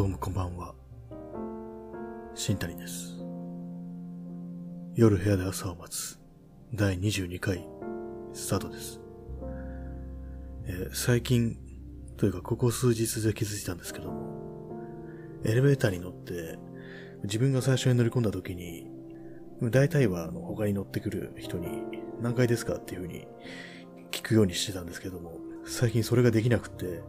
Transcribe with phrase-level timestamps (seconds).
[0.00, 0.74] どうもこんばんは。
[2.34, 3.22] 新谷です。
[4.94, 6.18] 夜部屋で朝を待つ
[6.72, 7.68] 第22回
[8.32, 8.98] スタートです。
[10.64, 11.58] えー最近、
[12.16, 14.72] というかここ数日で気づいたんですけども、
[15.44, 16.58] エレベーターに乗って
[17.24, 18.90] 自分が最初に乗り込んだ時に、
[19.64, 21.82] 大体はあの他に乗ってくる人に
[22.22, 23.26] 何階ですかっていう風に
[24.12, 25.34] 聞くようにしてたんですけども、
[25.66, 27.02] 最近それができなくて、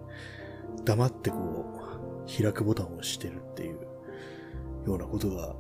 [0.83, 1.80] 黙ってこう、
[2.37, 3.79] 開くボタンを押してるっていう
[4.85, 5.55] ようなことが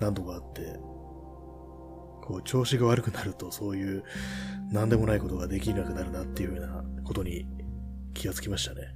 [0.00, 0.78] 何度かあって、
[2.22, 4.04] こう、調子が悪くなるとそういう
[4.70, 7.46] 何でもないことができなくなるなっていうようなことに
[8.14, 8.94] 気がつきましたね。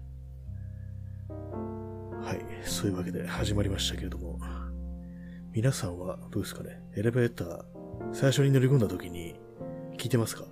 [2.23, 2.45] はい。
[2.69, 4.39] そういうわけで始まりましたけれども、
[5.53, 6.83] 皆さんはどうですかね？
[6.97, 7.65] エレベーター、
[8.13, 9.35] 最初に乗り込んだ時に
[9.99, 10.45] 聞いてますか？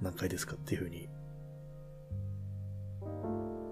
[0.00, 0.54] 何階ですか？
[0.54, 1.08] っていうふうに。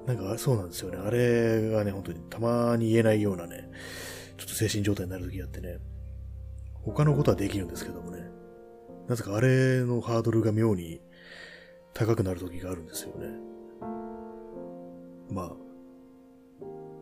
[0.08, 0.96] なんかそうなんですよね。
[0.96, 3.68] あれがね、本当にたまに言えないようなね、
[4.38, 5.80] ちょっと精神状態になる時があってね、
[6.82, 8.22] 他のことはできるんですけどもね、
[9.06, 11.02] なぜかあれのハードルが妙に
[11.92, 13.26] 高くなる時があるんですよね。
[15.30, 15.52] まあ、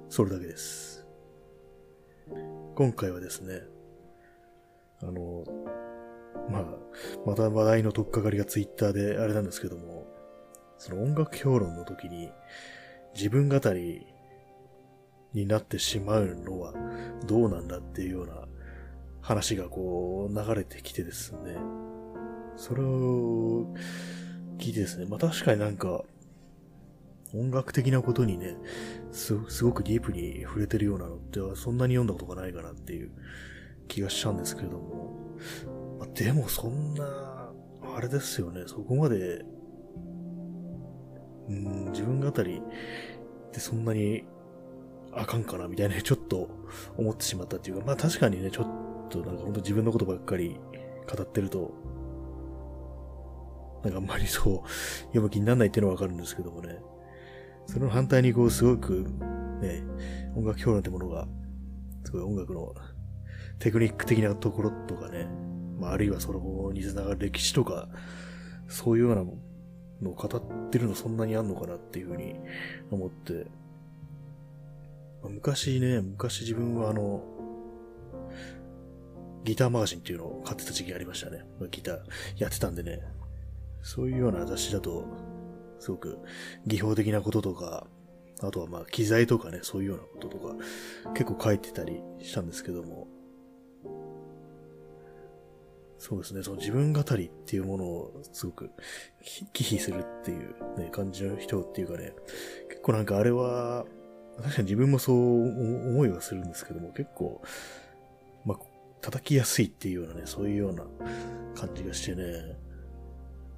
[0.09, 1.07] それだけです。
[2.75, 3.61] 今回はですね、
[5.01, 5.45] あの、
[6.51, 6.65] まあ、
[7.25, 10.09] また話題の取っかかりがツイッターであれなんですけども、
[10.77, 12.31] その音楽評論の時に
[13.17, 14.07] 自分語り
[15.33, 16.75] になってしまうのは
[17.27, 18.35] どうなんだっていうような
[19.21, 21.57] 話がこう流れてきてですね、
[22.57, 23.75] それを
[24.59, 26.05] 聞いてですね、まあ確かになんか
[27.35, 28.57] 音楽的なことにね、
[29.13, 33.11] すすごくディープに触れてるようなのってそんなに読んだことがないかなっていう
[33.89, 35.37] 気がしたんですけれども、
[35.99, 37.51] まあ、でもそんな、
[37.97, 39.45] あれですよね、そこまで、
[41.49, 44.25] うん、自分語りってそんなに
[45.13, 46.49] あかんかなみたいなちょっと
[46.97, 50.59] 思ってしまったっていうか、まあ確かにね、ちょっとなんか本当自分のことばっかり
[51.11, 51.73] 語ってると、
[53.83, 54.69] なんかあんまりそう
[55.07, 56.79] 読む気にならないっていうのはわかるんですけどもね。
[57.67, 59.07] その反対にこうすごく
[59.61, 59.83] ね、
[60.37, 61.27] 音楽評論ってものが、
[62.05, 62.75] すごい音楽の
[63.59, 65.29] テクニック的なところとかね、
[65.79, 67.89] まああるいはそのにつながる歴史とか、
[68.69, 69.25] そういうような
[70.03, 72.35] のを語ってるのそんなにあんのかなっていうふうに
[72.91, 73.47] 思って、
[75.23, 77.23] 昔ね、昔自分はあの、
[79.45, 81.45] ギターマガジンっていうのを買ってた時期ありましたね。
[81.71, 81.99] ギター
[82.37, 83.01] やってたんでね、
[83.83, 85.05] そういうような雑誌だと、
[85.79, 86.19] すごく
[86.67, 87.87] 技法的なこととか、
[88.41, 90.55] あとはまあ機材とかね、そういうようなこととか、
[91.15, 93.07] 結構書いてたりしたんですけども、
[95.99, 98.71] そうですね、その自分語りっていうものをすごく
[99.53, 102.13] 忌避するっていうね、感じの人っていうかね、
[102.69, 103.87] 結構なんかあれは、
[104.37, 107.41] 確かに自分もそう思いはするんですけども、結構、
[108.45, 108.59] まあ、
[109.01, 110.85] 叩きやすいっていうようなね、そういうような
[111.55, 112.59] 感じがしてね、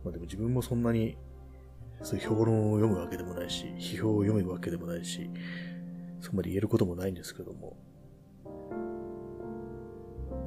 [0.04, 1.16] まあでも自分もそんなに、
[2.02, 5.28] そういう評論を読むわけでもないし、批評を読むわけでもないし、
[6.20, 7.76] そこまで言えることもないんですけども、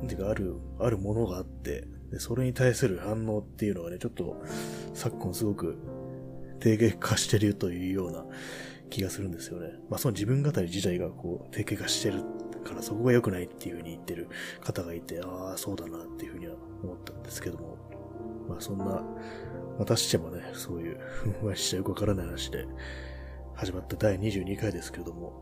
[0.07, 4.41] てか、ある、あるものがあって、で、それに対する反応っていうのがね、ちょっと、
[4.93, 5.77] 昨今すごく、
[6.59, 8.25] 低下化してるというような
[8.89, 9.69] 気がするんですよね。
[9.89, 12.23] まあ、その自分語り自体がこう、低下化してる
[12.63, 14.29] からそこが良くないっていうふうに言ってる
[14.61, 17.77] 方がいて、ああ、そうだなっていうふうには思ったんですけども、
[18.47, 19.03] まあ、そんな、
[19.77, 22.65] 私してもね、そういう、ふんわりしたよくわからない話で、
[23.55, 25.33] 始まった第22回ですけども、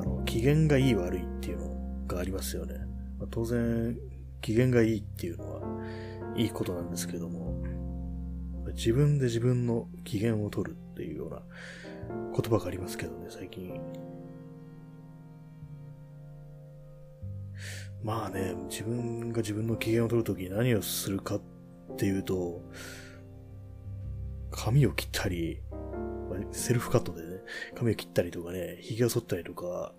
[0.00, 2.74] あの、機嫌がいい悪いっていうのがありますよね。
[3.18, 3.98] まあ、当然、
[4.40, 5.60] 機嫌がいいっていうのは、
[6.36, 7.62] いいことなんですけども、
[8.74, 11.42] 自分で自分の機嫌を取るっていうような
[12.08, 13.80] 言葉がありますけどね、最近。
[18.02, 21.40] まあね、自分が自分の機嫌を取るときに何をするかっ
[21.96, 22.62] ていうと、
[24.50, 25.60] 髪を切ったり、
[26.52, 27.22] セルフカットで、
[27.74, 29.92] 髪を切ったりとかね、髭を剃ったりとか、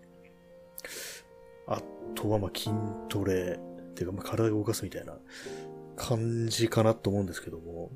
[1.67, 1.81] あ
[2.15, 2.71] とはまあ筋
[3.09, 3.59] トレ、
[3.91, 5.17] っていうかまあ体を動かすみたいな
[5.95, 7.91] 感じかなと思うんですけども、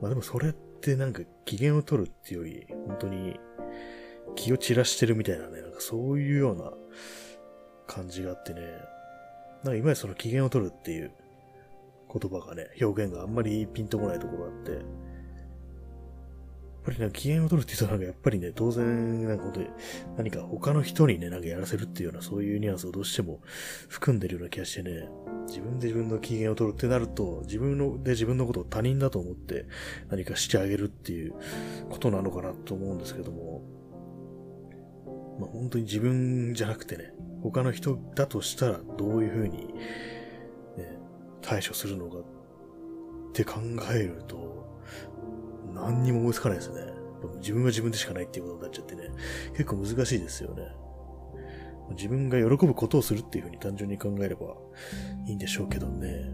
[0.00, 3.38] まあでもそれってなんか機嫌を取るっていうより、本当に
[4.34, 6.72] 気を散らしてるみたいなね、なんかそういうような
[7.86, 8.60] 感じがあってね、
[9.64, 11.10] なんか今までその機嫌を取るっていう
[12.12, 14.78] 言葉がね、表現があんまりピンとこないところがあって、
[16.88, 19.66] ぱりなんか機嫌を取るって言うとなんかやっぱりね、当然なんか本当に
[20.16, 23.40] 何か他の人にね、なんかやらせるっていうようなそういうニュアンスをどうしても
[23.88, 25.08] 含んでるような気がしてね、
[25.46, 29.66] 自分で自分の機嫌を取るってなると、自分ので自分のことを他人だと思って
[30.08, 31.34] 何かしてあげるっていう
[31.90, 33.62] ことなのかなと思うんですけども、
[35.40, 37.12] まあ、本当に自分じゃなくてね、
[37.42, 39.74] 他の人だとしたらどういう風に、
[40.76, 40.98] ね、
[41.42, 42.22] 対処するのかっ
[43.34, 43.60] て考
[43.92, 44.47] えると、
[45.82, 46.80] 何にも思いつかないですね。
[47.40, 49.10] 自分は自分でしかないっていうことになっちゃってね、
[49.52, 50.62] 結構難しいですよね。
[51.90, 54.54] 自分が喜ぶことをするっていう風に単純に考えれば
[55.26, 56.30] いいんでしょうけどね。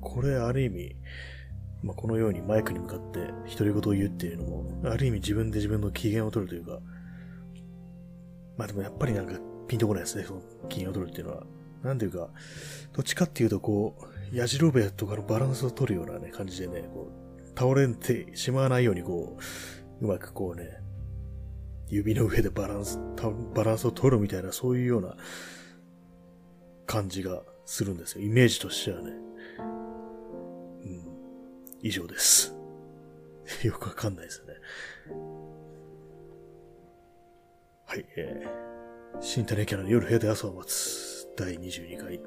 [0.00, 0.96] これある意味、
[1.82, 3.20] まあ、このようにマイクに向かって
[3.56, 6.80] 独り言を言うっていうのも、ある意味自分で自分の機嫌を取るというか、
[8.56, 9.34] まあでもやっぱりなんか
[9.66, 11.46] ピンとこないですね、その機嫌を取るっていうのは。
[11.82, 12.28] なんていうか、
[12.92, 19.38] どっちかっていうとこう、ヤジロベとかのバランスを取るようなね、感じでね、こう、倒れてしまわないようにこ
[20.00, 20.80] う、うまくこうね、
[21.88, 22.98] 指の上でバランス、
[23.54, 25.16] バランスを取るみたいな、そういうような
[26.86, 28.24] 感じがするんですよ。
[28.24, 29.12] イメージとしてはね。
[29.60, 31.02] うん。
[31.82, 32.54] 以上です。
[33.64, 34.54] よくわかんないですよね。
[37.86, 42.20] はい、えー、新種キャラの夜部屋で朝を待つ第22回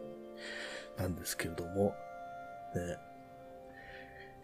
[0.98, 1.94] なんですけれども、
[2.76, 2.98] ね、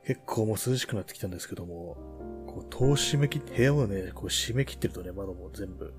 [0.06, 1.98] 結構もう涼しくなってきたんですけども、
[2.48, 5.94] こう、戸を閉め切って、部屋をね、こう閉め切ってるとね、窓も全部、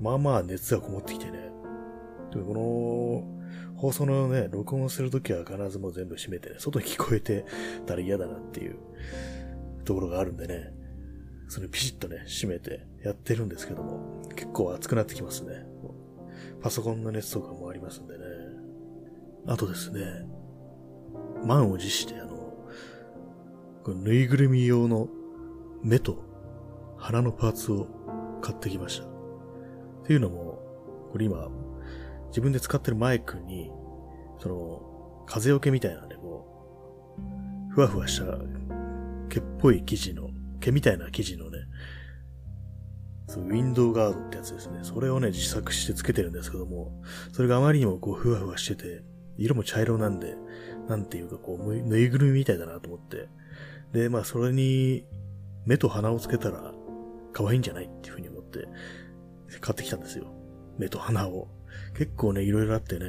[0.00, 1.50] まあまあ熱がこもってきてね、
[2.32, 3.38] でこの、
[3.76, 7.44] 放送のね、録音するときは必ずもう全部閉めてね、外に聞こえて
[7.86, 8.76] たら嫌だなっていう
[9.84, 10.72] ところがあるんでね、
[11.48, 15.64] それピシッとね、閉めてやってるんですけども、結構熱くなってきますね。
[16.60, 18.24] パソコンの熱とかもありますんでね。
[19.48, 20.02] あとですね、
[21.44, 22.36] 満を持して、あの、
[23.82, 25.08] このぬいぐるみ用の
[25.82, 26.22] 目と
[26.98, 27.86] 鼻のパーツを
[28.42, 29.06] 買ってきました。
[29.06, 29.08] っ
[30.06, 30.58] ていうのも、
[31.12, 31.48] これ今、
[32.28, 33.70] 自分で使ってるマイクに、
[34.38, 37.16] その、風よけみたいなね、こ
[37.70, 38.26] う、ふわふわした
[39.30, 40.28] 毛っぽい生地の、
[40.60, 41.58] 毛みたいな生地のね、
[43.28, 44.80] そう、ウィンドウガードってやつですね。
[44.82, 47.02] それをね、自作してつけてるんですけども、
[47.32, 49.04] それがあまりにもこう、ふわふわしてて、
[49.38, 50.36] 色も茶色なんで、
[50.88, 53.28] なんていうかこう、ぬいぐるみみたいだなと思って。
[53.92, 55.06] で、まあ、それに、
[55.64, 56.72] 目と鼻をつけたら、
[57.32, 58.68] 可愛いんじゃないっていうふうに思って、
[59.60, 60.26] 買ってきたんですよ。
[60.76, 61.48] 目と鼻を。
[61.96, 63.06] 結構ね、いろいろあってね、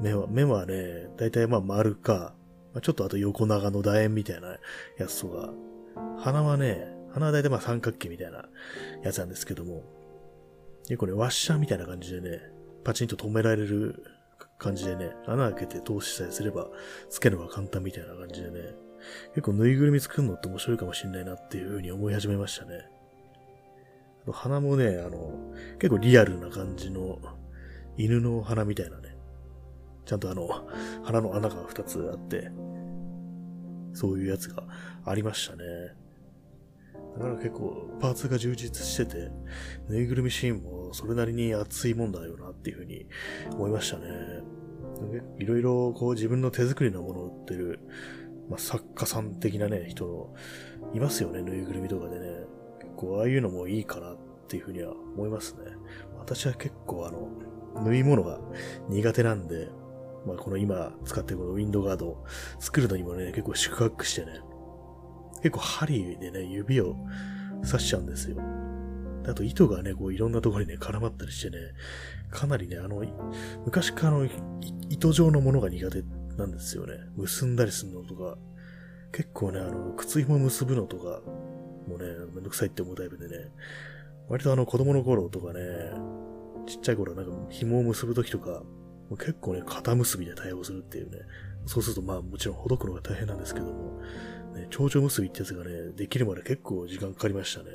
[0.00, 2.34] 目は、目はね、だいたいまあ丸か、
[2.72, 4.56] まあ、ちょっとあと横長の楕円みたいな
[4.98, 5.52] やつとか、
[6.18, 8.44] 鼻はね、鼻はだいたいまあ三角形みたいな
[9.02, 9.84] やつなんですけども、
[10.84, 12.40] 結構ね、ワッシャーみたいな感じでね、
[12.84, 14.02] パチンと止められる
[14.60, 16.68] 感じでね、穴開けて通しさえすれば、
[17.08, 18.74] つけるのが簡単みたいな感じでね、
[19.30, 22.86] 結構ぬいぐるみ作るのって面白いかもしれないなっていう風に思い始めましたね。
[24.30, 25.32] 鼻もね、あの、
[25.78, 27.18] 結構リアルな感じの
[27.96, 29.16] 犬の鼻みたいなね。
[30.04, 30.46] ちゃんとあの、
[31.04, 32.50] 鼻の穴が2つあって、
[33.94, 34.64] そういうやつが
[35.04, 35.64] ありましたね。
[37.16, 39.30] だから結構パーツが充実してて、
[39.88, 43.06] ぬいぐるみシーンもそれなりに熱いもんだよなっていうふうに
[43.52, 44.06] 思いましたね。
[45.38, 47.80] いろいろこう自分の手作りのものを売ってる、
[48.48, 50.34] まあ、作家さん的なね、人
[50.94, 52.26] いますよね、ぬいぐるみとかでね。
[52.80, 54.18] 結構ああいうのもいいかなっ
[54.48, 55.60] ていうふうには思いますね。
[56.18, 58.40] 私は結構あの、縫い物が
[58.88, 59.68] 苦手なんで、
[60.26, 62.24] まあこの今使ってるこのウィンドガード
[62.58, 64.40] 作るのにもね、結構宿泊してね、
[65.42, 66.96] 結構針でね、指を
[67.64, 68.36] 刺しちゃうんですよ。
[69.28, 71.56] あと糸がね、こういろんなところにね、絡まったりしてね、
[72.30, 73.02] かなりね、あの、
[73.64, 74.28] 昔からの
[74.88, 76.02] 糸状のものが苦手
[76.36, 76.94] なんですよね。
[77.16, 78.38] 結んだりするのとか、
[79.12, 81.20] 結構ね、あの、靴紐結ぶのとか、
[81.86, 83.50] もうね、めんどくさいって思うタイプでね、
[84.28, 85.60] 割とあの子供の頃とかね、
[86.66, 88.62] ちっちゃい頃なんか紐を結ぶときとか、
[89.10, 91.18] 結構ね、肩結びで対応するっていうね、
[91.66, 94.00] そうするとまあもちろんほどくのが大変なんですけども、
[94.54, 97.70] ね、蝶々結びってやつがね、できるまで結構時間かかりましたね。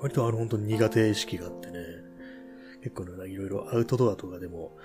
[0.00, 1.78] 割とあの本当に苦手意識があってね、
[2.82, 4.76] 結構ね、いろいろアウトドアとかでも、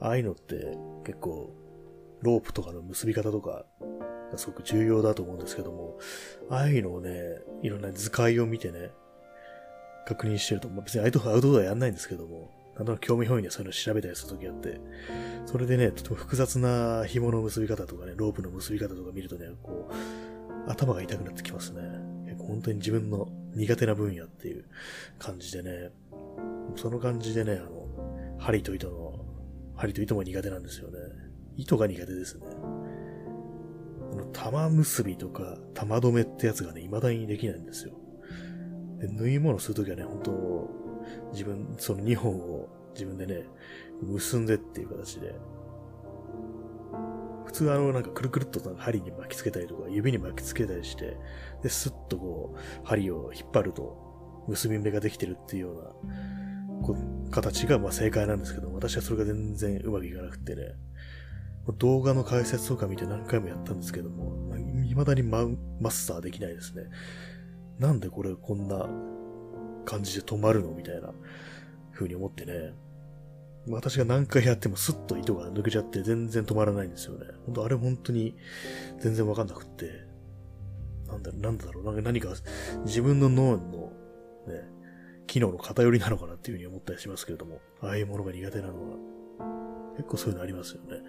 [0.00, 1.52] ああいうのって結構、
[2.22, 3.64] ロープとかの結び方とか
[4.30, 5.98] が、すごく重要だと思うんですけども、
[6.50, 7.10] ああいうのをね、
[7.62, 8.90] いろんな図解を見てね、
[10.06, 14.80] 確認してると、まあ、別にアウトドアやんないんですけども、なんとなく興味本位でそういうの調べたりするときあって、
[15.46, 21.82] それでね、とても複雑な紐の結び方とかね、ロープの結び方とか見るとね、こう、頭が痛くなってきますね。
[22.26, 24.64] 結構本当に自分の苦手な分野っていう
[25.18, 25.90] 感じでね、
[26.76, 29.24] その感じでね、あの、針と糸の、
[29.76, 30.98] 針と糸も苦手なんですよね。
[31.56, 32.46] 糸が苦手ですね。
[34.10, 37.92] この玉結びとか玉止めってやつがね、未だにできないんですよ。
[38.98, 40.81] で縫い物するときはね、本当
[41.32, 43.44] 自分、その2本を自分でね、
[44.02, 45.34] 結んでっていう形で、
[47.46, 51.16] 普通あの、なんかくるくるっとなんか針に巻きつけたりとか、指に巻きつけたりして、
[51.62, 60.74] で、スッとこう、針を引っ張ると、結び目ができてるっていうような、こう、形がまあ正解なんですけど、私はそれが全然うまくいかなくてね、
[61.78, 64.52] 動画の解説とか見て何回もやったんですけども、
[64.88, 65.46] 未だにマ
[65.80, 66.84] マスターできないですね。
[67.78, 68.88] なんでこれこんな
[69.84, 71.12] 感じで止まるのみたいな
[71.92, 72.74] 風に思ってね。
[73.68, 77.26] 私が何回やってもスッと糸が抜けちゃって全然止まらないんですよね。
[77.46, 78.36] ほんとあれ本当に
[78.98, 80.12] 全然わかんなくって。
[81.06, 82.30] なんだろう、なんだろう、なんか何か
[82.84, 83.92] 自分の脳の
[84.46, 84.68] ね、
[85.26, 88.96] 機能の偏りなのかなっていう風に思ったりしますけれども、ああいうものが苦手なのは、
[89.96, 91.02] 結構そういうのありますよね。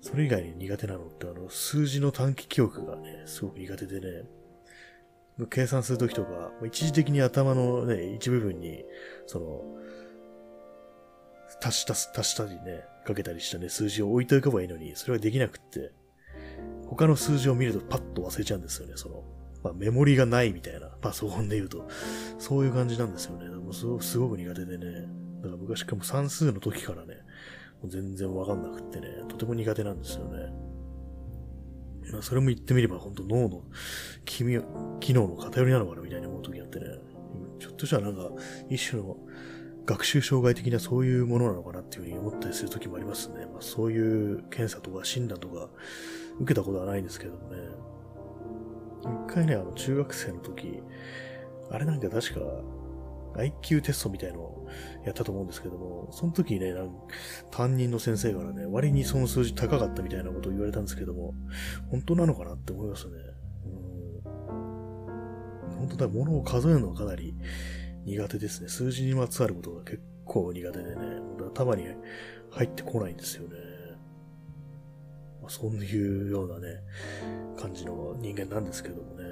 [0.00, 4.28] それ以外に苦手なのって、あの、数字の短期記憶がね、すごく苦手でね、
[5.46, 8.84] 計算するときとか、一時的に頭のね、一部分に、
[9.26, 9.62] その、
[11.62, 15.92] 足した、足したりね、かけたりしたね、数字を置いておけばいいのに、それはできなくって、
[16.86, 19.24] 他の数字を見るとパッと忘れちゃうんですよね、その、
[19.62, 21.88] まあ、メモリがないみたいな、パソコンで言うと、
[22.38, 23.48] そういう感じなんですよね。
[23.48, 25.08] でもすすごく苦手でね、
[25.40, 27.14] だから昔からも算数の時からね、
[27.86, 30.67] 全然わかんなくってね、とても苦手なんですよね。
[32.12, 33.62] まあ、それも言ってみれば本当脳の
[34.24, 36.86] 機能の偏りなのかなみたいに思う時あってね、
[37.58, 38.30] ちょっとしたらなんか
[38.70, 39.16] 一種の
[39.86, 43.46] 学習障害的なそういうものなのかなっていうふうに思ったりする時もありますね。
[43.46, 45.68] まあ、そういう検査とか診断とか
[46.40, 47.56] 受けたことはないんですけどもね。
[49.02, 50.82] 一回ね、あの中学生の時、
[51.70, 52.40] あれなんか確か
[53.36, 54.57] IQ テストみたいのを
[55.04, 56.74] やったと思うんですけども、その時にね、
[57.50, 61.34] 担任の先生からね、割にその数字高かったみたいなことを言われたんですけども、
[61.90, 63.12] 本当なのかなって思いますね。
[63.66, 63.68] う
[65.74, 65.76] ん。
[65.78, 67.34] 本当だ、物を数えるのはかなり
[68.04, 68.68] 苦手ですね。
[68.68, 70.96] 数字にまつわることが結構苦手でね、
[71.54, 71.84] 頭に
[72.50, 73.56] 入ってこないんですよね。
[75.40, 76.80] まあ、そういうようなね、
[77.56, 79.24] 感じの人間なんですけどもね。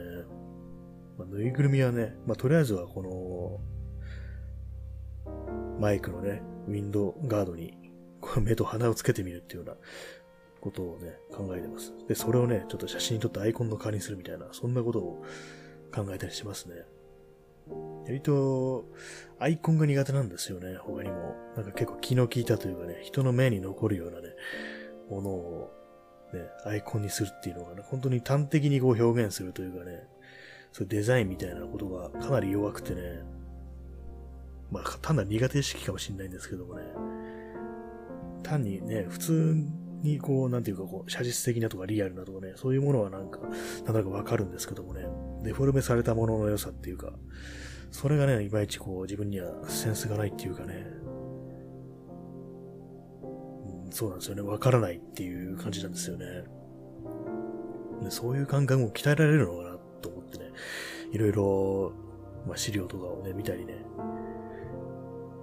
[1.18, 3.60] まあ、ぬいぐるみはね、まあ、とりあえずはこの、
[5.78, 7.76] マイクのね、ウィンドガードに、
[8.40, 9.76] 目と鼻をつけてみるっていうような
[10.60, 11.92] ことをね、考えてます。
[12.08, 15.22] で、それをね、ちょっと写真に撮ってアイコンの代わりにするみたいな、そんなことを
[15.94, 16.74] 考えたりしますね。
[18.04, 18.86] 割と、
[19.38, 21.34] アイコンが苦手なんですよね、他にも。
[21.56, 24.28] なんか結構気の利いたというかね、人の目に残るようなね、
[25.10, 25.72] ものを、
[26.32, 30.08] ね、アイコンにするっていうのがね、本当に端的にこう表現するというかね、
[30.72, 33.22] そういうデザインみたいなことがかなり弱くてね、
[34.70, 36.82] まあ、単なる苦手意識かもしれないんですけどもね、
[38.42, 39.66] 単にね、普通
[40.02, 43.40] にこう、なんていうかこう、写実的なとかリアルなとかね、そういうものはなんか、
[43.84, 45.06] なんだかわかるんですけどもね、
[45.42, 47.12] デフォルメされたものの良さっていうか、
[47.90, 50.86] それがね、いまいちこう、自分にはセンスがないっていうかね、
[53.86, 56.26] うん、そうなんですよね、わからないっていう感じなんですよね。
[58.02, 60.50] でそういう感覚も鍛えられるのかなと思ってね、
[61.12, 61.92] いろいろ、
[62.46, 63.74] まあ、資料とかをね、見たりね、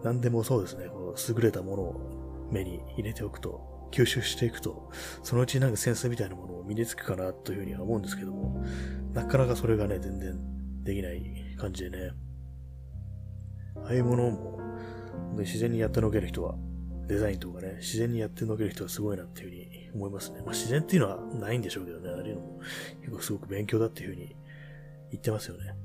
[0.03, 4.91] 何でもそうですね、こう優れたものを目に入れておくと、吸収していくと、
[5.23, 8.63] そのうちなんかセンスみたいなものを身につくかなというふうには思うんですけども、
[9.13, 12.11] なかなかそれがね、全然できない感じでね、
[13.77, 14.59] ああいうものも、
[15.37, 16.55] 自然にやってのける人は、
[17.07, 20.41] デザインとかね、自然にやってのける人はすごいなっていうふうに思いますね。
[20.41, 22.59] まあ自然っていうのはないんでしょうけどね、あれいうのも
[23.01, 24.35] 結構すごく勉強だっていうふうに
[25.11, 25.75] 言ってますよね。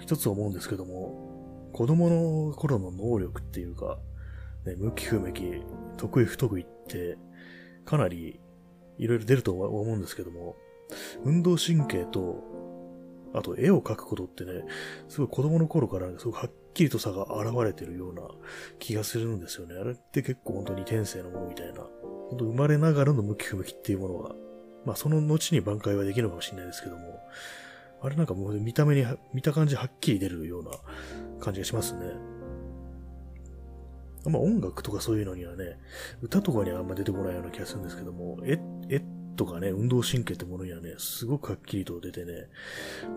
[0.00, 3.98] 一つ思うんですけども、子供の頃の能力っていうか、
[4.64, 5.62] ね、向き不向き、
[5.96, 7.18] 得意不得意って、
[7.84, 8.40] かなり
[8.98, 10.56] いろいろ出ると思うんですけども、
[11.24, 12.44] 運動神経と、
[13.32, 14.64] あと絵を描くことってね、
[15.08, 18.22] すごい子供の頃からすごくはっきりと差が現れてるような
[18.78, 19.76] 気がするんですよね。
[19.76, 21.82] あれって結構本当に天性のものみたいな。
[22.30, 24.34] 本当生まれながらの向き不向きっていうものが、
[24.84, 27.20] まあその後に挽回はできるのかもしれないですけども、
[28.02, 29.04] あれなんかもう見た目に、
[29.34, 30.70] 見た感じはっきり出るような
[31.38, 32.00] 感じがしますね。
[34.26, 35.78] まあ音楽とかそういうのにはね、
[36.22, 39.02] 歌とかにはあんま出てこないような気がするんですけども、絵、絵
[39.36, 42.48] とかね、運動神経ってものにはね、すごくはっきりと出てね、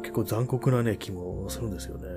[0.01, 2.07] 結構残酷なね、気もするんですよね。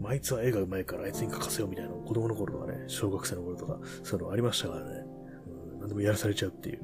[0.00, 5.04] うん、あいつは絵が上手いからあいつに書かせようみたいな子供の頃とかね、小学生の頃とか、そういうのありましたからね。
[5.74, 6.80] うん、何でもやらされちゃうっていう。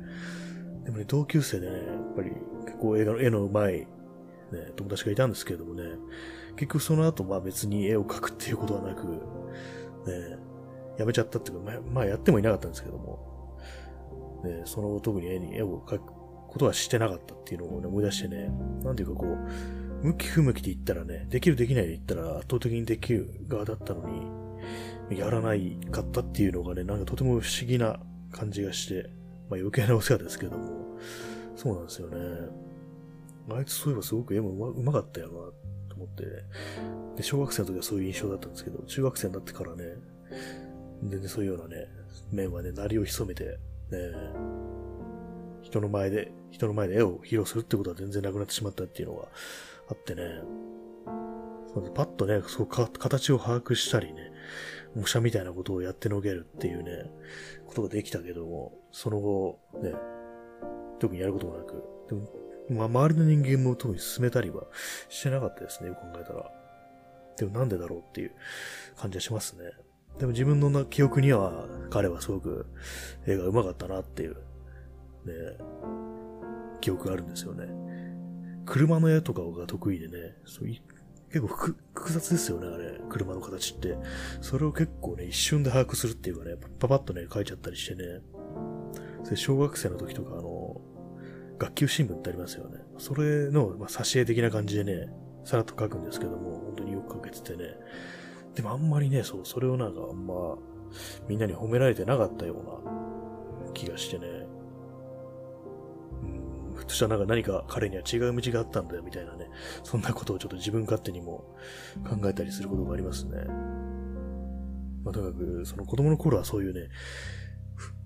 [0.84, 2.32] でもね、同級生でね、やっぱり
[2.64, 3.86] 結構絵の絵の上手い、ね、
[4.76, 5.84] 友達がいたんですけれどもね、
[6.56, 10.38] 結局その後、まあ別に絵を描くっていうことはなく、ね、
[10.98, 13.58] やめちゃったっていうか、まあ、まあやってもいなかったんですけども、
[14.44, 16.06] ね、その特に絵に絵を描く
[16.48, 18.50] ことはしてなかったっていうのをね、思い出してね、
[18.82, 29.10] なんていうかこう、向き不向きで言ったらね、できるできないで言ったら圧倒的にできる側だったのに、やらないかったっていうのがね、なんかとても不思議な感じがして、
[29.52, 30.96] まあ余計なお世話ですけども、
[31.56, 32.16] そうなんですよね。
[33.50, 35.32] あいつそういえばすごく絵もうまかったよな、
[35.90, 36.24] と思って、
[37.16, 39.84] で、小学生の時はそういう印象だったんですけど、中学生になってからね、
[41.02, 41.86] 全然そういうようなね、
[42.30, 43.58] 面はね、鳴りを潜めて、ね、
[45.60, 49.28] 人の前で、人の前で絵を披露するってことは全然なくなってしまったっていうのが
[49.88, 50.22] あってね、
[51.94, 54.31] パッとね、そう、形を把握したりね、
[54.94, 57.10] 模写みたいなことをやってのけるっていうね、
[57.66, 59.92] ことができたけども、その後、ね、
[60.98, 62.28] 特にやることもなく、でも、
[62.70, 64.64] まあ、周りの人間も特に進めたりは
[65.08, 66.50] してなかったですね、よく考えたら。
[67.36, 68.32] でもなんでだろうっていう
[68.96, 69.64] 感じはしますね。
[70.18, 72.66] でも自分の記憶には彼はすごく
[73.26, 74.38] 絵が上手かったなっていう、ね、
[76.80, 77.66] 記憶があるんですよね。
[78.66, 80.68] 車の絵とかが得意でね、そう
[81.32, 81.76] 結構複
[82.12, 83.00] 雑ですよね、あれ。
[83.08, 83.96] 車の形って。
[84.42, 88.20] それを結構ね、一瞬で把握するっていうかね、パパッとね、書いちゃったりしてね。
[89.34, 90.80] 小学生の時とか、あの、
[91.58, 92.80] 学級新聞ってありますよね。
[92.98, 95.08] それの、まあ、挿絵的な感じでね、
[95.44, 97.76] さらっと書くんですけども、本当によく書けててね。
[98.54, 100.58] でもあんまりね、そう、それをなんかあんま、
[101.28, 104.26] みんなに褒められてなかったような気がしてね。
[106.82, 109.48] ふとしたなんか何か彼には違う道があったんだよみたいなね、
[109.84, 111.56] そんなことをちょっと自分勝手にも
[112.08, 113.44] 考えたりすることがありますね。
[115.04, 116.88] まあ、とにかく、その子供の頃はそういうね、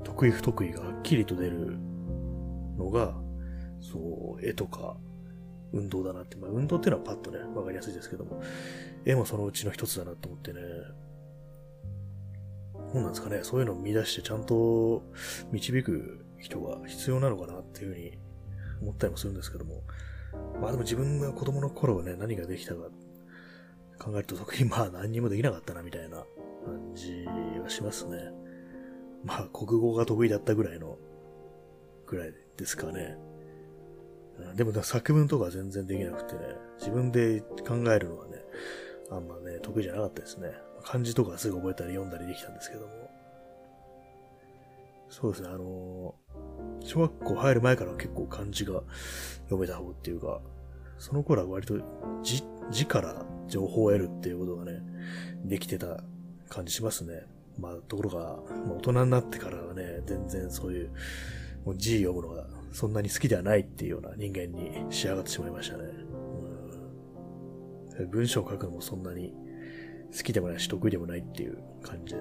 [0.05, 1.79] 得意不得意がはっきりと出る
[2.77, 3.15] のが、
[3.81, 4.97] そう、絵とか、
[5.73, 8.43] 運動だなって、まあ、運動っていうのはパッとね、わかりやすいですけども、
[9.05, 10.61] 絵もそのうちの一つだなと思ってね、
[12.93, 15.03] そうなんですかね、そういうのを見出してちゃんと
[15.51, 18.19] 導く人が必要なのかなっていうふうに
[18.81, 19.83] 思ったりもするんですけども、
[20.61, 22.83] まあでも自分が子供の頃はね、何ができたか
[23.99, 26.19] 考えると特にまあ何にもできなかったなみたいな
[26.65, 27.25] 感じ
[27.63, 28.19] はしますね。
[29.25, 30.99] まあ国語が得意だったぐらいの、
[32.07, 33.17] ぐらいですかね。
[34.55, 36.41] でも作文とか全然できなくてね、
[36.79, 38.43] 自分で考えるのはね、
[39.11, 40.53] あんまね、得意じゃなかったですね。
[40.83, 43.06] 漢字とかすぐ覚えたり読んだりできたんですけども。
[45.19, 48.83] そうですね、あのー、小学校入る前から結構漢字が
[49.45, 50.43] 読めた方っていうか、
[50.99, 51.79] その頃は割と
[52.23, 54.83] 字、字から情報を得るっていうことがね、
[55.43, 56.05] できてた
[56.51, 57.23] 感じしますね。
[57.59, 60.91] まあ、ところが、まあ、大人になってからはね、全然そういう、
[61.65, 65.85] もう字読むのがそんなに好きではないっていうような人間に仕上がってしまいましたね。
[68.01, 69.33] うん、文章を書くのもそんなに
[70.15, 72.15] 好きでもないし得意でもないっていう感じ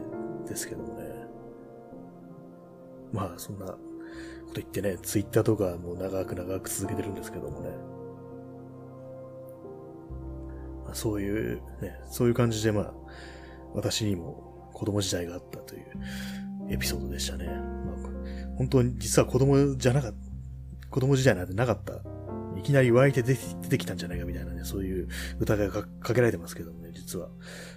[0.48, 1.15] ですけどもね。
[3.16, 3.76] まあ、そんなこ
[4.48, 7.70] と言ってね、ツイッターとかもう長く長く続けてるんですけどもね。
[10.86, 12.94] まあ、そういう、ね、そういう感じでまあ、
[13.74, 15.84] 私にも子供時代があったという
[16.70, 17.46] エピソードでしたね。
[17.46, 22.02] まあ、本当に実は子供じゃなかった、子供時代なんてなかった。
[22.58, 25.08] いきなり湧いて出てきたんじゃないかみたいなね、そういう
[25.40, 27.30] 疑いがかけられてますけどもね、実は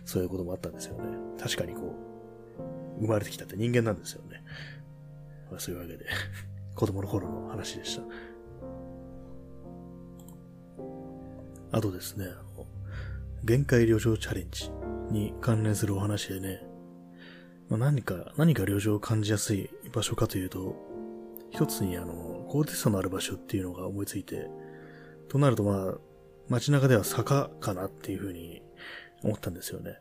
[0.04, 1.04] そういうこともあったんですよね。
[1.38, 1.94] 確かにこ
[2.98, 4.42] う、生まれてきたって人間なんですよね。
[5.50, 6.06] まあ、そういうわけで
[6.74, 8.02] 子供の頃の話でした。
[11.70, 12.26] あとですね、
[13.44, 14.70] 限界旅情チャレンジ
[15.10, 16.66] に関連するお話でね、
[17.68, 20.74] まあ、何か、何か旅情を感じやすい場所かというと、
[21.50, 24.48] 一つにあの、高低差のある場所っていうのが思いついて、
[25.28, 25.94] となるとまあ、
[26.48, 28.62] 街中では坂かなっていうふうに
[29.22, 29.98] 思ったんですよね。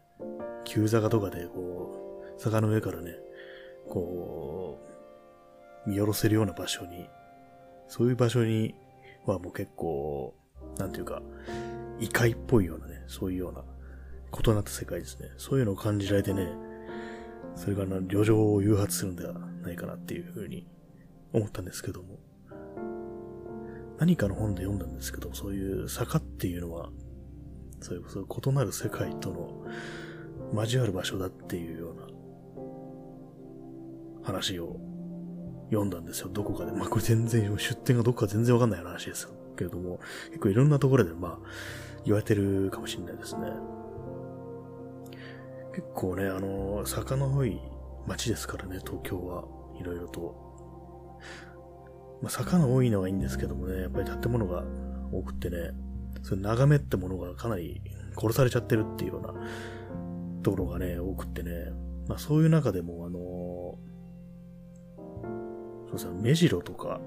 [0.63, 3.15] 急坂とかでこう、坂の上からね、
[3.89, 4.86] こう、
[5.87, 7.09] 見下ろせるような場所に、
[7.87, 8.75] そういう場所に
[9.25, 10.35] はもう結構、
[10.77, 11.21] なんていうか、
[11.99, 13.63] 異界っぽいようなね、そういうような、
[14.37, 15.29] 異なった世界ですね。
[15.37, 16.49] そういうのを感じられてね、
[17.55, 20.67] それがな、旅情を誘発するんではないかなっていうふうに
[21.33, 22.19] 思ったんですけども。
[23.97, 26.91] 何かの本で読んだんですけど、そういう坂っていうのは、
[27.79, 29.65] そういう、そ異なる世界との
[30.53, 32.07] 交わる場所だっていうような
[34.23, 34.79] 話を
[35.69, 36.71] 読んだんですよ、どこかで。
[36.71, 39.99] まあこれ全然、出典がどこか全然わかんない話ですけれども、
[40.29, 41.47] 結構いろんなところでまあ
[42.05, 43.51] 言われてるかもしれないですね。
[45.73, 47.59] 結構ね、あの、坂の多い
[48.07, 49.45] 街ですからね、東京は。
[49.79, 50.47] いろいろと。
[52.21, 54.63] まあ、坂の多いのはいいんですけどもね、やっぱり建物が
[55.11, 55.71] 多くってね、
[56.23, 57.81] それ眺めってものがかなり
[58.19, 59.33] 殺されちゃってるっていうような
[60.41, 61.51] ところがね、多くってね、
[62.07, 63.19] まあそういう中でも、あの
[65.97, 66.99] そうですね、目白とか、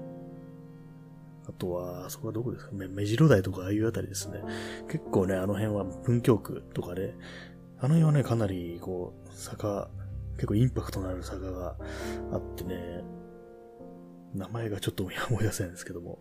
[1.47, 2.71] あとは、そこはどこですか？
[2.73, 4.41] 目白台とかああいうあたりですね。
[4.87, 7.15] 結構ね、あの辺は文京区とかで、
[7.79, 9.89] あの辺はね、かなり、こう、坂、
[10.35, 11.75] 結構インパクトのある坂が
[12.31, 13.03] あってね、
[14.33, 16.19] 名前がちょっと 思い出せないんですけども、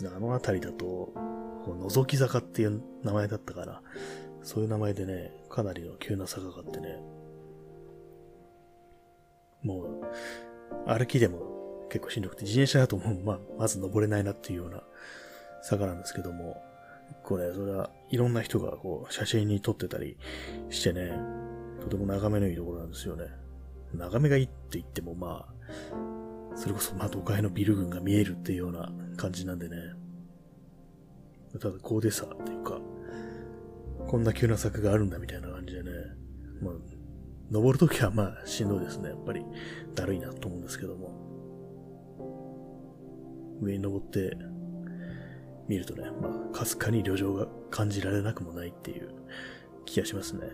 [0.00, 0.86] あの辺りだと、
[1.64, 3.82] こう覗き坂っていう名前だったかな。
[4.42, 7.00] そういう名前でね、かなりの急な坂があってね、
[9.62, 10.00] もう、
[10.86, 14.82] 歩きでも結構しんどくて、自転車だともう、まあ、まず登れないなっていうような
[15.62, 16.62] 坂なんですけども、
[17.22, 20.16] これ、それはいろんな人がこう、写真に撮ってたり
[20.70, 21.12] してね、
[21.80, 23.26] とても眺めのいいところなんですよね。
[23.94, 29.76] 眺めがいいって言ってもまあ、それこそまあ都会のビル群が見えるっていうような感じなんでね。
[31.60, 32.80] ただ高低差っていうか、
[34.08, 35.90] こんな急な坂があるんだみたいな感じでね。
[36.60, 36.74] まあ、
[37.54, 39.10] 登るときはまあしんどいですね。
[39.10, 39.44] やっぱり
[39.94, 41.24] だるいなと思うんですけども。
[43.62, 44.36] 上に登って
[45.68, 49.08] 見るとね、まあ、かすかに旅情が感じられなくもないっていう
[49.86, 50.48] 気がしますね。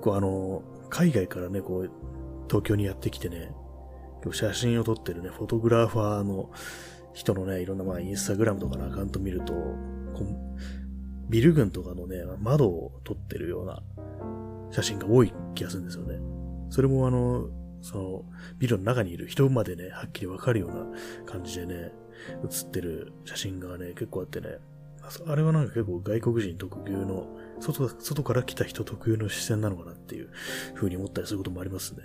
[0.00, 1.90] こうあの、海外からね、こう、
[2.48, 3.52] 東京にやってきてね、
[4.32, 6.50] 写真を撮ってるね、フォトグラファーの
[7.12, 9.52] 人のね、いろんなまあインスタグラムとかのアカウント見ると、
[11.28, 13.82] ビル群とかのね、窓を撮ってるような
[14.70, 16.18] 写真が多い気がするんですよね。
[16.70, 17.48] それもあの、
[17.80, 18.24] その、
[18.58, 20.86] ビルの中にいる人までね、はっきりわかるような
[21.24, 21.92] 感じでね、
[22.44, 24.58] 写ってる写真がね、結構あってね、
[25.26, 27.28] あれはなんか結構外国人特有の、
[27.60, 30.30] 外、外から来た人特有の視線なのかなっていう
[30.74, 32.02] 風に思ったりすることもありますね。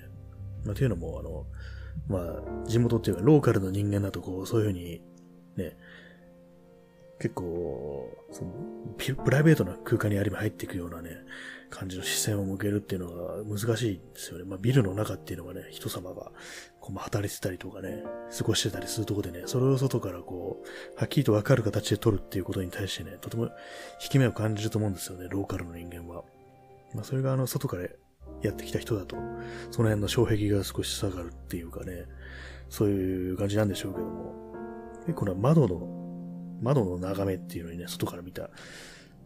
[0.66, 1.46] まあ、というのも、あの、
[2.08, 5.02] まあ、地元っていうか、ローカルの人間だとこう、そういう風に、
[5.56, 5.78] ね、
[7.22, 8.52] 結構、その、
[8.98, 11.12] プライベートな空間にありも入っていくようなね、
[11.70, 14.44] 感じの視線を向けるっていうのが難しいんですよね。
[14.44, 16.32] まあ、ビルの中っていうのはね、人様が、
[16.80, 18.04] こう、働いてたりとかね、
[18.36, 23.46] 過ごしてたりするとこでね、それを外からこう、はっきりとわかる形で撮るっていうことに対してね、とても
[24.02, 26.24] 引き目を感じると思うんですよね、ローカルの人間は。
[26.96, 27.84] まあ、それがあの、外から
[28.42, 29.16] やってきた人だと、
[29.70, 32.06] その辺の障壁が少し下がるっていうかね、
[32.68, 34.34] そういう感じなんでしょうけども、
[35.06, 36.01] 結構な窓の
[36.62, 38.50] 窓の眺めっていうのにね、外から見た、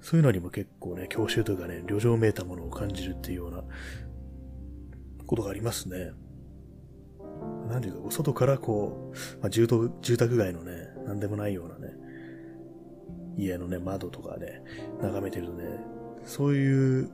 [0.02, 3.64] そういうのにも結構ね、教習というかね、旅情めいたものを感じるっていうような
[5.26, 6.12] ことがありますね。
[7.70, 11.94] なんていうか、外からこう、まあ、住宅街のね、なんでもないようなね、
[13.38, 14.62] 家のね、窓とかね、
[15.02, 15.66] 眺めてるとね、
[16.24, 17.10] そういう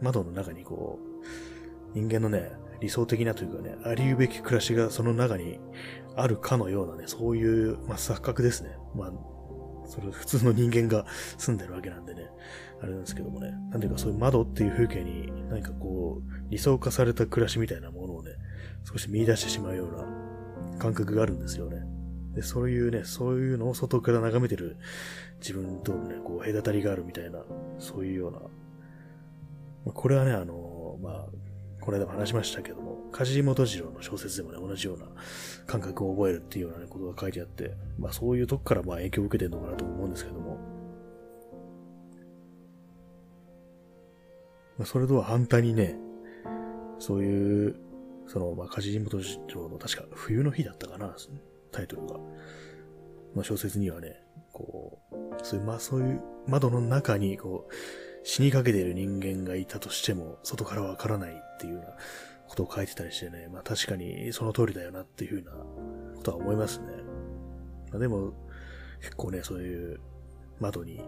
[0.00, 5.60] 窓の中にこう、人間のね、理想的なというかね、ありうべき暮らしがその中に
[6.16, 8.76] あるかのようなね、そういう、まあ、錯覚ですね。
[8.96, 9.12] まあ、
[9.86, 11.06] それ普通の人間が
[11.38, 12.26] 住んでるわけなんでね、
[12.82, 18.32] あれなんですけどもね、なんていうかそういう窓っていう風景に何かこう、理想化された暮らしみたいなものをね、
[18.84, 21.82] 少し見出してしまうような感覚があるんですよね。
[22.34, 24.78] で、そういうね、そういうのを外から眺めてる
[25.40, 27.44] 自分とね、こう、隔たりがあるみたいな、
[27.78, 28.40] そういうような、
[29.86, 31.26] ま、これはね、あの、まあ、
[31.84, 35.06] この間も話しましたけども、梶本次郎の小説でもね、同じような
[35.66, 40.58] 感覚を覚えるっていうような、ね、ことが書いてあって、まあそういうとこからまあ影響を受けてるのかなと思うんですけども、
[44.78, 45.96] まあそれとは反対にね、
[47.00, 47.76] そういう、
[48.28, 51.16] その、まあ、梶本次郎の確か冬の日だったかな、
[51.72, 52.14] タイトルが。
[53.34, 57.74] まあ小説にはね、こう、そういう、まあそういう窓の中に、こう、
[58.24, 61.90] 死にかけている人間がいたとしても、外からわからないっていうような
[62.48, 65.52] ことを書いてたりしてね、まあ確かにその通りだよなっていうふうな
[66.16, 66.86] ことは思いますね。
[67.90, 68.32] まあ、でも、
[69.00, 70.00] 結構ね、そういう
[70.58, 71.00] 窓に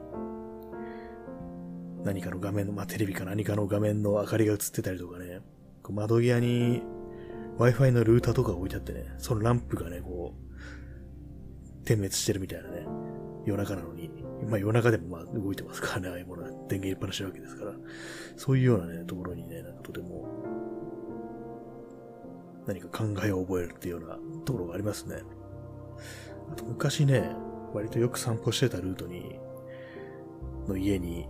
[2.05, 5.41] 何かの画面の、まあテレビか何かの画面の明かりが映ってたりとかね、
[5.83, 6.83] こう窓際に
[7.59, 12.87] Wi-Fi のルーターとか置いてあってね、そのランプがね、こう、点滅してるみたいなね、
[13.45, 14.11] 夜中なのに、
[14.49, 17.73] まあ夜中でもまあ動いてますからね、ああいうものは電源入れっぱなしなわけですから、
[18.37, 20.29] そういうようなね、ところにね、なんかとても、
[22.67, 25.23] 何か考えを覚えるっていうようなところがありますね。
[26.51, 27.31] あと昔ね、
[27.73, 29.39] 割とよく散歩してたルートに、
[30.69, 31.29] の家に、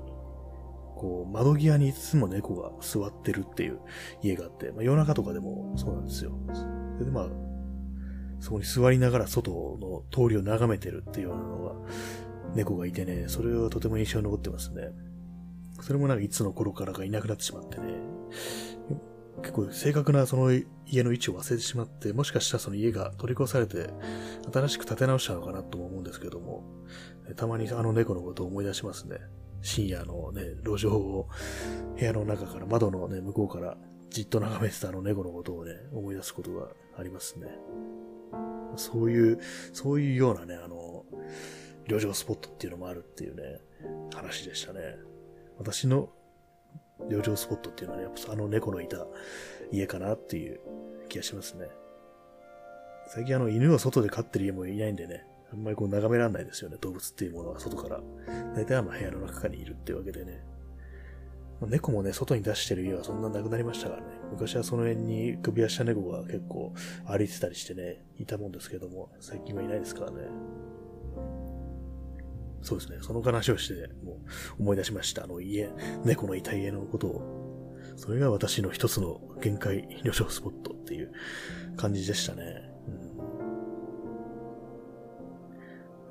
[0.97, 3.81] こう、窓際にいつも猫が座ってるっていう
[4.23, 6.33] 家があって、まあ、夜中とかでもそうなんですよ。
[6.53, 7.29] それでまあ、
[8.39, 9.51] そこに座りながら外
[9.81, 11.75] の通りを眺めてるっていうようなのが、
[12.55, 14.91] 猫がいてね、それはとても印象に残ってますね。
[15.81, 17.95] それもなんかいつの頃からかいなくなってしまってね、
[19.43, 20.53] 結構正確なその
[20.87, 23.91] 家の位置を忘れてしまって、もしかしたらその家が取り壊されて、
[24.53, 26.65] 新しく建て直したのかなとも思うんですけども、
[27.37, 29.19] たまにあの猫のことを思い出しますね。
[29.63, 31.29] 深夜のね、路上を
[31.99, 33.77] 部屋の中から窓のね、向こうから
[34.11, 37.49] じっと眺めてたあの猫のことをね、思い出すことがありますね。
[38.77, 39.41] そういう、
[39.73, 41.05] そういうようなね、あの、
[41.87, 43.61] 旅情スポットっていうのもあるっていうね、
[44.15, 44.97] 話でしたね。
[45.59, 46.11] 私の
[47.11, 49.07] 旅情スポットっていうのはね、やっぱあの猫のいた
[49.71, 50.61] 家かなっていう
[51.09, 51.69] 気がしますね。
[53.09, 58.01] 最近あの犬を外で飼ってる家もいないんでね、あんまりこう眺められないですよね、動物っていうものは外から。
[58.57, 60.45] 大体あの部屋の中にいるっていうわけでね。
[61.61, 64.09] 猫もね、外に出してる家はそんななくなりましたからね。
[64.33, 66.73] 昔はその辺に首輪した猫が結構
[67.07, 70.23] 歩いてたりしてね、いたもんですけども、最近はいないですからね。
[72.65, 72.99] そうですね。
[73.03, 74.15] その話をして、も
[74.59, 75.25] う思い出しました。
[75.25, 75.69] あの家、
[76.03, 77.75] 猫のいた家のことを。
[77.97, 81.13] それが私の一つの限界旅行スポットっていう
[81.77, 82.43] 感じでしたね。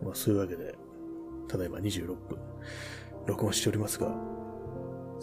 [0.02, 0.76] うん、まあ、そういうわけで、
[1.48, 2.38] ただいま26分、
[3.26, 4.16] 録音しておりますが、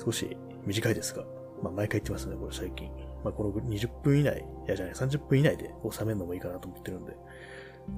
[0.04, 1.24] 少し短いですが、
[1.62, 2.90] まあ、毎回言ってますね、これ最近。
[3.22, 7.16] まあ、この20分以内、いやじゃない、30分以内で収めるのもいいかなと思ってるんで、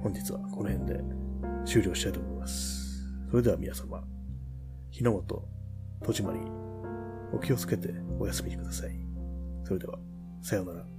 [0.03, 1.03] 本日はこの辺で
[1.65, 2.82] 終了したいと思います。
[3.33, 3.99] それでは皆様、
[4.91, 5.43] 日の本、
[6.03, 6.39] 戸締まり、
[7.35, 8.91] お気をつけてお休みください。
[9.63, 9.97] それでは、
[10.43, 10.92] さようなら。